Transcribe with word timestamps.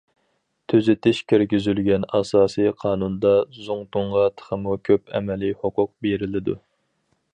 تۈزىتىش 0.71 1.17
كىرگۈزۈلگەن 1.31 2.07
ئاساسىي 2.19 2.71
قانۇندا 2.83 3.35
زۇڭتۇڭغا 3.67 4.25
تېخىمۇ 4.41 4.77
كۆپ 4.91 5.15
ئەمەلىي 5.19 5.55
ھوقۇق 5.61 5.93
بېرىلىدۇ. 6.07 6.57